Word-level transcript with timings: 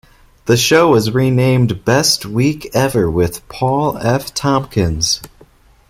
The 0.47 0.57
show 0.57 0.89
was 0.89 1.11
renamed 1.11 1.85
"Best 1.85 2.25
Week 2.25 2.67
Ever 2.73 3.07
With 3.07 3.47
Paul 3.47 3.99
F. 3.99 4.33
Tompkins". 4.33 5.21